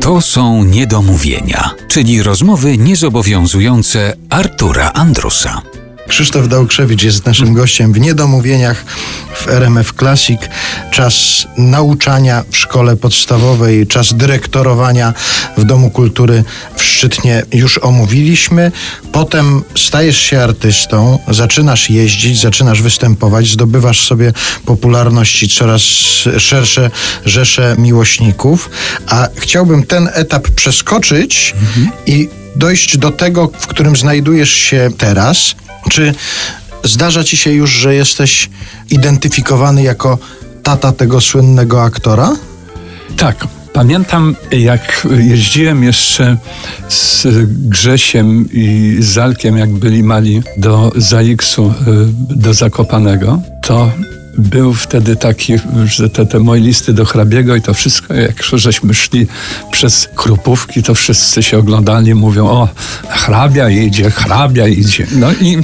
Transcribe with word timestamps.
To 0.00 0.20
są 0.20 0.64
niedomówienia, 0.64 1.70
czyli 1.88 2.22
rozmowy 2.22 2.78
niezobowiązujące 2.78 4.16
Artura 4.28 4.92
Andrusa. 4.92 5.62
Krzysztof 6.08 6.48
Dałkrzewicz 6.48 7.02
jest 7.02 7.26
naszym 7.26 7.54
gościem 7.54 7.92
w 7.92 8.00
Niedomówieniach 8.00 8.84
w 9.34 9.48
RMF 9.48 9.92
Classic. 9.92 10.40
Czas 10.90 11.14
nauczania 11.56 12.44
w 12.50 12.56
szkole 12.56 12.96
podstawowej, 12.96 13.86
czas 13.86 14.14
dyrektorowania 14.14 15.12
w 15.56 15.64
Domu 15.64 15.90
Kultury 15.90 16.44
Szczytnie 17.00 17.42
już 17.52 17.78
omówiliśmy. 17.78 18.72
Potem 19.12 19.62
stajesz 19.76 20.18
się 20.18 20.42
artystą, 20.42 21.18
zaczynasz 21.28 21.90
jeździć, 21.90 22.40
zaczynasz 22.40 22.82
występować, 22.82 23.48
zdobywasz 23.48 24.06
sobie 24.06 24.32
popularność 24.64 25.42
i 25.42 25.48
coraz 25.48 25.80
szersze 26.38 26.90
rzesze 27.24 27.74
miłośników. 27.78 28.70
A 29.06 29.28
chciałbym 29.36 29.82
ten 29.82 30.10
etap 30.12 30.48
przeskoczyć 30.48 31.54
i 32.06 32.28
dojść 32.56 32.98
do 32.98 33.10
tego, 33.10 33.50
w 33.58 33.66
którym 33.66 33.96
znajdujesz 33.96 34.52
się 34.52 34.90
teraz. 34.98 35.54
Czy 35.90 36.14
zdarza 36.84 37.24
ci 37.24 37.36
się 37.36 37.52
już, 37.52 37.70
że 37.70 37.94
jesteś 37.94 38.50
identyfikowany 38.90 39.82
jako 39.82 40.18
tata 40.62 40.92
tego 40.92 41.20
słynnego 41.20 41.82
aktora? 41.82 42.36
Tak. 43.16 43.59
Pamiętam, 43.72 44.36
jak 44.50 45.06
jeździłem 45.18 45.84
jeszcze 45.84 46.36
z 46.88 47.26
Grzesiem 47.68 48.48
i 48.52 48.96
Zalkiem, 49.00 49.56
jak 49.56 49.70
byli 49.70 50.02
mali, 50.02 50.42
do 50.56 50.92
Zaiksu, 50.96 51.66
y, 51.68 51.72
do 52.36 52.54
Zakopanego, 52.54 53.42
to 53.62 53.90
był 54.38 54.74
wtedy 54.74 55.16
taki, 55.16 55.54
że 55.84 56.10
te, 56.10 56.26
te 56.26 56.38
moje 56.38 56.60
listy 56.60 56.92
do 56.92 57.04
hrabiego 57.04 57.56
i 57.56 57.62
to 57.62 57.74
wszystko, 57.74 58.14
jak 58.14 58.42
żeśmy 58.42 58.94
szli 58.94 59.26
przez 59.72 60.08
Krupówki, 60.14 60.82
to 60.82 60.94
wszyscy 60.94 61.42
się 61.42 61.58
oglądali, 61.58 62.14
mówią, 62.14 62.46
o, 62.46 62.68
hrabia 63.08 63.70
idzie, 63.70 64.10
hrabia 64.10 64.68
idzie. 64.68 65.06
No 65.12 65.32
i 65.32 65.58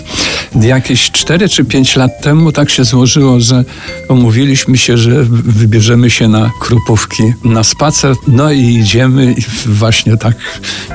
jakieś 0.64 1.10
4 1.10 1.48
czy 1.48 1.64
5 1.64 1.96
lat 1.96 2.22
temu 2.22 2.52
tak 2.52 2.70
się 2.70 2.84
złożyło, 2.84 3.40
że 3.40 3.64
umówiliśmy 4.08 4.78
się, 4.78 4.98
że 4.98 5.24
wybierzemy 5.30 6.10
się 6.10 6.28
na 6.28 6.50
Krupówki 6.60 7.22
na 7.44 7.64
spacer, 7.64 8.14
no 8.28 8.52
i 8.52 8.60
idziemy 8.60 9.32
i 9.32 9.42
właśnie 9.66 10.16
tak 10.16 10.36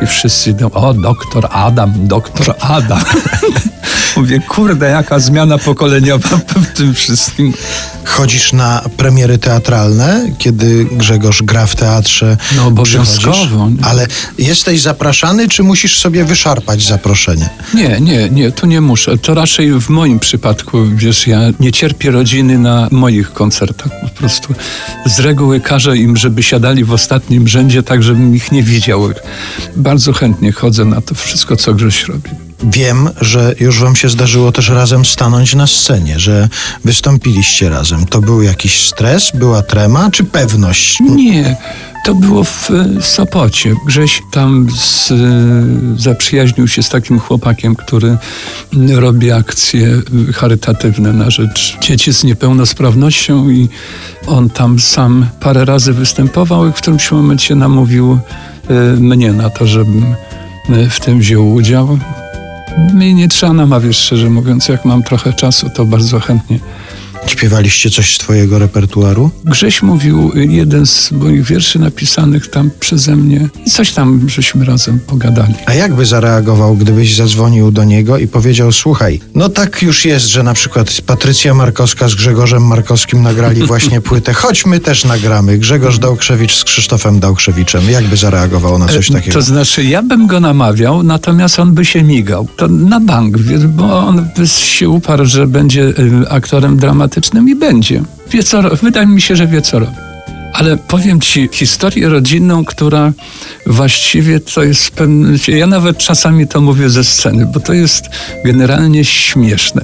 i 0.03 0.07
wszyscy 0.07 0.49
idą, 0.49 0.71
o, 0.71 0.93
doktor 0.93 1.47
Adam, 1.51 1.93
doktor 2.07 2.55
Adam. 2.59 3.01
Mówię, 4.21 4.39
kurde, 4.39 4.89
jaka 4.89 5.19
zmiana 5.19 5.57
pokoleniowa 5.57 6.29
w 6.73 6.77
tym 6.77 6.93
wszystkim. 6.93 7.53
Chodzisz 8.05 8.53
na 8.53 8.81
premiery 8.97 9.37
teatralne, 9.37 10.31
kiedy 10.37 10.85
Grzegorz 10.91 11.43
gra 11.43 11.65
w 11.65 11.75
teatrze? 11.75 12.37
No 12.55 12.67
obowiązkowo. 12.67 13.69
Ale 13.83 14.07
jesteś 14.37 14.81
zapraszany, 14.81 15.47
czy 15.47 15.63
musisz 15.63 15.99
sobie 15.99 16.25
wyszarpać 16.25 16.83
zaproszenie? 16.83 17.49
Nie, 17.73 17.99
nie, 18.01 18.29
nie, 18.29 18.51
tu 18.51 18.67
nie 18.67 18.81
muszę. 18.81 19.17
To 19.17 19.33
raczej 19.33 19.71
w 19.71 19.89
moim 19.89 20.19
przypadku, 20.19 20.85
wiesz, 20.95 21.27
ja 21.27 21.39
nie 21.59 21.71
cierpię 21.71 22.11
rodziny 22.11 22.59
na 22.59 22.87
moich 22.91 23.33
koncertach. 23.33 23.91
Po 24.01 24.09
prostu 24.09 24.53
z 25.05 25.19
reguły 25.19 25.59
każę 25.59 25.97
im, 25.97 26.17
żeby 26.17 26.43
siadali 26.43 26.83
w 26.83 26.93
ostatnim 26.93 27.47
rzędzie, 27.47 27.83
tak 27.83 28.03
żebym 28.03 28.35
ich 28.35 28.51
nie 28.51 28.63
widział. 28.63 29.09
Bardzo 29.75 30.13
chętnie 30.13 30.51
chodzę 30.51 30.85
na 30.85 31.01
to 31.01 31.15
wszystko, 31.15 31.55
co 31.55 31.73
Grześ 31.73 32.03
robi. 32.03 32.50
Wiem, 32.63 33.09
że 33.21 33.55
już 33.59 33.79
wam 33.79 33.95
się 33.95 34.09
zdarzyło 34.09 34.51
też 34.51 34.69
razem 34.69 35.05
stanąć 35.05 35.55
na 35.55 35.67
scenie, 35.67 36.19
że 36.19 36.49
wystąpiliście 36.85 37.69
razem. 37.69 38.05
To 38.05 38.21
był 38.21 38.41
jakiś 38.41 38.87
stres, 38.87 39.31
była 39.33 39.61
trema 39.61 40.11
czy 40.11 40.23
pewność? 40.23 40.99
Nie. 40.99 41.55
To 42.05 42.15
było 42.15 42.43
w 42.43 42.69
Sopocie. 43.01 43.75
Grześ 43.85 44.21
tam 44.31 44.67
z, 44.75 45.13
zaprzyjaźnił 46.01 46.67
się 46.67 46.83
z 46.83 46.89
takim 46.89 47.19
chłopakiem, 47.19 47.75
który 47.75 48.17
robi 48.95 49.31
akcje 49.31 50.01
charytatywne 50.33 51.13
na 51.13 51.29
rzecz 51.29 51.77
dzieci 51.81 52.13
z 52.13 52.23
niepełnosprawnością 52.23 53.49
i 53.49 53.69
on 54.27 54.49
tam 54.49 54.79
sam 54.79 55.25
parę 55.39 55.65
razy 55.65 55.93
występował 55.93 56.67
i 56.67 56.71
w 56.71 56.75
którymś 56.75 57.11
momencie 57.11 57.55
namówił 57.55 58.19
e, 58.69 58.73
mnie 58.99 59.33
na 59.33 59.49
to, 59.49 59.67
żebym 59.67 60.15
e, 60.69 60.89
w 60.89 60.99
tym 60.99 61.19
wziął 61.19 61.53
udział. 61.53 61.99
Mnie 62.77 63.13
nie 63.13 63.27
trzeba 63.27 63.53
namawiać, 63.53 63.95
szczerze 63.97 64.29
mówiąc. 64.29 64.67
Jak 64.67 64.85
mam 64.85 65.03
trochę 65.03 65.33
czasu, 65.33 65.69
to 65.69 65.85
bardzo 65.85 66.19
chętnie. 66.19 66.59
Śpiewaliście 67.27 67.89
coś 67.89 68.15
z 68.15 68.17
twojego 68.17 68.59
repertuaru? 68.59 69.29
Grześ 69.45 69.81
mówił 69.81 70.31
jeden 70.35 70.85
z 70.85 71.11
moich 71.11 71.43
wierszy 71.43 71.79
napisanych 71.79 72.47
tam 72.47 72.71
przeze 72.79 73.15
mnie 73.15 73.49
i 73.65 73.69
coś 73.69 73.91
tam 73.91 74.29
żeśmy 74.29 74.65
razem 74.65 74.99
pogadali. 74.99 75.53
A 75.65 75.73
jak 75.73 75.93
by 75.93 76.05
zareagował, 76.05 76.75
gdybyś 76.75 77.15
zadzwonił 77.15 77.71
do 77.71 77.83
niego 77.83 78.17
i 78.17 78.27
powiedział, 78.27 78.71
słuchaj, 78.71 79.19
no 79.35 79.49
tak 79.49 79.81
już 79.81 80.05
jest, 80.05 80.25
że 80.25 80.43
na 80.43 80.53
przykład 80.53 81.01
Patrycja 81.05 81.53
Markowska 81.53 82.07
z 82.07 82.15
Grzegorzem 82.15 82.67
Markowskim 82.67 83.23
nagrali 83.23 83.63
właśnie 83.63 84.01
płytę, 84.11 84.33
choć 84.33 84.65
my 84.65 84.79
też 84.79 85.05
nagramy. 85.05 85.57
Grzegorz 85.57 85.99
Dałkrzewicz 85.99 86.55
z 86.55 86.63
Krzysztofem 86.63 87.19
Dałkrzewiczem. 87.19 87.89
Jak 87.89 88.03
by 88.07 88.17
zareagował 88.17 88.79
na 88.79 88.87
coś 88.87 89.09
takiego? 89.09 89.33
To 89.33 89.41
znaczy, 89.41 89.83
ja 89.83 90.03
bym 90.03 90.27
go 90.27 90.39
namawiał, 90.39 91.03
natomiast 91.03 91.59
on 91.59 91.73
by 91.73 91.85
się 91.85 92.03
migał. 92.03 92.47
To 92.57 92.67
na 92.67 92.99
bank, 92.99 93.37
bo 93.67 93.99
on 93.99 94.27
by 94.37 94.47
się 94.47 94.89
uparł, 94.89 95.25
że 95.25 95.47
będzie 95.47 95.83
y, 95.83 96.29
aktorem 96.29 96.77
dramatycznym 96.77 97.10
i 97.47 97.55
będzie. 97.55 98.03
Wie 98.31 98.43
co, 98.43 98.61
wydaje 98.75 99.07
mi 99.07 99.21
się, 99.21 99.35
że 99.35 99.47
wie 99.47 99.61
co 99.61 99.79
robi. 99.79 99.91
Ale 100.53 100.77
powiem 100.77 101.21
ci 101.21 101.49
historię 101.51 102.09
rodzinną, 102.09 102.65
która 102.65 103.13
właściwie 103.65 104.39
to 104.39 104.63
jest 104.63 104.85
w 104.85 104.91
pewnym... 104.91 105.37
Ja 105.47 105.67
nawet 105.67 105.97
czasami 105.97 106.47
to 106.47 106.61
mówię 106.61 106.89
ze 106.89 107.03
sceny, 107.03 107.45
bo 107.53 107.59
to 107.59 107.73
jest 107.73 108.05
generalnie 108.45 109.05
śmieszne. 109.05 109.81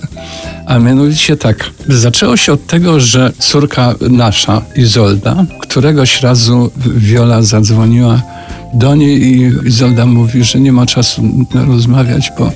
A 0.66 0.80
mianowicie 0.80 1.38
tak, 1.38 1.70
zaczęło 1.88 2.38
się 2.38 2.54
od 2.54 2.68
tego, 2.68 3.00
że 3.00 3.32
córka 3.40 3.96
nasza, 4.10 4.62
Izolda, 4.76 5.46
któregoś 5.62 6.22
razu 6.22 6.72
Wiola 6.86 7.42
zadzwoniła 7.42 8.22
do 8.74 8.96
niej 8.96 9.22
i 9.22 9.52
Izolda 9.68 10.06
mówi, 10.06 10.44
że 10.44 10.60
nie 10.60 10.72
ma 10.72 10.86
czasu 10.86 11.46
rozmawiać, 11.68 12.32
bo 12.38 12.52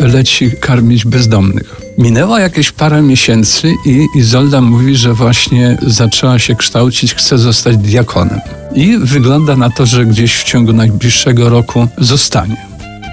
leci 0.00 0.50
karmić 0.60 1.04
bezdomnych. 1.04 1.79
Minęło 2.00 2.38
jakieś 2.38 2.72
parę 2.72 3.02
miesięcy 3.02 3.74
i 3.86 4.06
Izolda 4.14 4.60
mówi, 4.60 4.96
że 4.96 5.14
właśnie 5.14 5.78
zaczęła 5.86 6.38
się 6.38 6.56
kształcić, 6.56 7.14
chce 7.14 7.38
zostać 7.38 7.76
diakonem. 7.76 8.40
I 8.74 8.98
wygląda 8.98 9.56
na 9.56 9.70
to, 9.70 9.86
że 9.86 10.06
gdzieś 10.06 10.36
w 10.36 10.44
ciągu 10.44 10.72
najbliższego 10.72 11.48
roku 11.48 11.88
zostanie. 11.98 12.56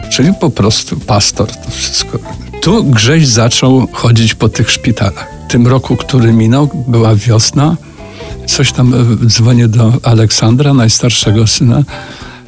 Czyli 0.09 0.29
po 0.41 0.49
prostu 0.49 0.99
pastor 0.99 1.47
to 1.47 1.71
wszystko. 1.71 2.19
Tu 2.61 2.83
Grześ 2.83 3.27
zaczął 3.27 3.87
chodzić 3.91 4.33
po 4.33 4.49
tych 4.49 4.71
szpitalach. 4.71 5.27
W 5.47 5.51
tym 5.51 5.67
roku, 5.67 5.95
który 5.95 6.33
minął, 6.33 6.69
była 6.87 7.15
wiosna. 7.15 7.75
Coś 8.45 8.71
tam 8.71 8.93
e, 8.93 9.27
dzwonię 9.27 9.67
do 9.67 9.93
Aleksandra, 10.03 10.73
najstarszego 10.73 11.47
syna. 11.47 11.83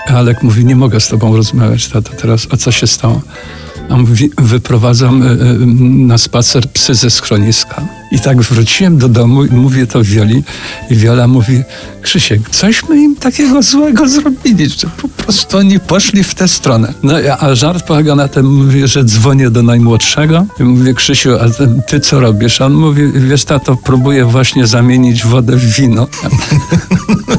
Alek 0.07 0.44
mówi, 0.44 0.66
nie 0.66 0.75
mogę 0.75 0.99
z 0.99 1.07
tobą 1.07 1.38
rozmawiać, 1.38 1.88
tato, 1.88 2.11
teraz. 2.22 2.47
A 2.51 2.57
co 2.57 2.72
się 2.72 2.88
stało? 2.88 3.22
Wyprowadzam 4.38 5.23
e, 5.23 5.25
e, 5.25 5.35
na 6.07 6.17
spacer 6.17 6.69
psy 6.72 6.95
ze 6.95 7.09
schroniska. 7.09 7.81
I 8.11 8.19
tak 8.19 8.41
wróciłem 8.41 8.97
do 8.97 9.09
domu 9.09 9.45
i 9.45 9.51
mówię 9.51 9.88
to 9.88 10.03
Wioli. 10.03 10.44
I 10.89 10.95
Wiola 10.95 11.27
mówi, 11.27 11.63
Krzysiek, 12.01 12.49
cośmy 12.49 13.01
im 13.01 13.16
takiego 13.16 13.61
złego 13.61 14.07
zrobili, 14.07 14.69
że 14.69 14.88
po 15.01 15.07
prostu 15.07 15.57
oni 15.57 15.79
poszli 15.79 16.23
w 16.23 16.35
tę 16.35 16.47
stronę. 16.47 16.94
No 17.03 17.13
a 17.39 17.55
żart 17.55 17.85
polega 17.85 18.16
na 18.16 18.28
tym, 18.28 18.55
mówię, 18.55 18.88
że 18.88 19.03
dzwonię 19.03 19.49
do 19.49 19.63
najmłodszego 19.63 20.45
i 20.59 20.63
mówię, 20.63 20.94
Krzysiu, 20.94 21.29
a 21.35 21.67
ty 21.88 21.99
co 21.99 22.19
robisz? 22.19 22.61
A 22.61 22.66
on 22.66 22.73
mówi, 22.73 23.01
wiesz 23.13 23.45
tato, 23.45 23.78
próbuję 23.83 24.25
właśnie 24.25 24.67
zamienić 24.67 25.25
wodę 25.25 25.55
w 25.55 25.66
wino. 25.66 26.07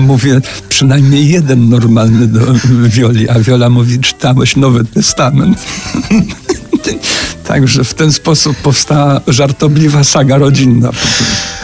mówię, 0.00 0.40
przynajmniej 0.68 1.28
jeden 1.28 1.68
normalny 1.68 2.26
do 2.26 2.40
Wioli, 2.88 3.28
a 3.28 3.40
Wiola 3.40 3.70
mówi, 3.70 3.98
czytałeś 3.98 4.56
Nowy 4.56 4.84
Testament. 4.84 5.58
Także 7.46 7.84
w 7.84 7.94
ten 7.94 8.12
sposób 8.12 8.56
powstała 8.56 9.20
żartobliwa 9.26 10.04
saga 10.04 10.38
rodzinna. 10.38 10.90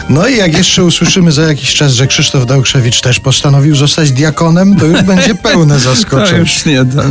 No 0.09 0.27
i 0.27 0.37
jak 0.37 0.57
jeszcze 0.57 0.83
usłyszymy 0.83 1.31
za 1.31 1.41
jakiś 1.41 1.73
czas, 1.73 1.93
że 1.93 2.07
Krzysztof 2.07 2.45
Dałkrzewicz 2.45 3.01
też 3.01 3.19
postanowił 3.19 3.75
zostać 3.75 4.11
diakonem, 4.11 4.75
to 4.75 4.85
już 4.85 5.01
będzie 5.01 5.35
pełne 5.35 5.79
zaskoczenie. 5.79 6.29
To 6.31 6.37
już 6.37 6.65
nie, 6.65 6.85
to... 6.85 7.01